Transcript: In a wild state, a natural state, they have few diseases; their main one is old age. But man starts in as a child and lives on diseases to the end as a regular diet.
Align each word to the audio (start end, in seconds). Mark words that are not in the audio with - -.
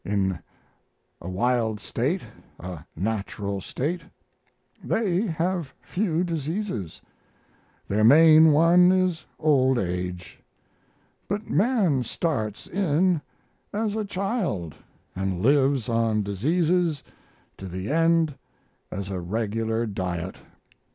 In 0.03 0.39
a 1.21 1.29
wild 1.29 1.79
state, 1.79 2.23
a 2.59 2.83
natural 2.95 3.61
state, 3.61 4.01
they 4.83 5.27
have 5.27 5.75
few 5.79 6.23
diseases; 6.23 7.03
their 7.87 8.03
main 8.03 8.51
one 8.51 8.91
is 8.91 9.27
old 9.37 9.77
age. 9.77 10.39
But 11.27 11.51
man 11.51 12.01
starts 12.01 12.65
in 12.65 13.21
as 13.71 13.95
a 13.95 14.03
child 14.03 14.73
and 15.15 15.43
lives 15.43 15.87
on 15.87 16.23
diseases 16.23 17.03
to 17.59 17.67
the 17.67 17.91
end 17.91 18.33
as 18.89 19.11
a 19.11 19.19
regular 19.21 19.85
diet. 19.85 20.37